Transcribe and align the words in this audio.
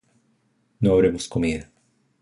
No 0.79 0.93
habremos 0.93 1.27
comido 1.27 1.65